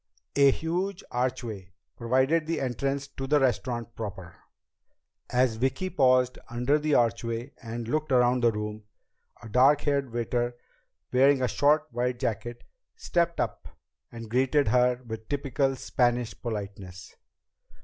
A 0.35 0.49
huge 0.49 1.03
archway 1.11 1.73
provided 1.95 2.47
the 2.47 2.59
entrance 2.59 3.05
to 3.07 3.27
the 3.27 3.39
restaurant 3.39 3.95
proper. 3.95 4.35
As 5.29 5.57
Vicki 5.57 5.91
paused 5.91 6.39
under 6.49 6.79
the 6.79 6.95
archway 6.95 7.53
and 7.61 7.87
looked 7.87 8.11
around 8.11 8.41
the 8.43 8.51
room, 8.51 8.85
a 9.43 9.47
dark 9.47 9.81
haired 9.81 10.11
waiter, 10.11 10.55
wearing 11.13 11.43
a 11.43 11.47
short 11.47 11.85
white 11.91 12.17
jacket, 12.17 12.63
stepped 12.95 13.39
up 13.39 13.67
and 14.11 14.27
greeted 14.27 14.69
her 14.69 15.03
with 15.05 15.29
typical 15.29 15.75
Spanish 15.75 16.33
politeness. 16.41 17.15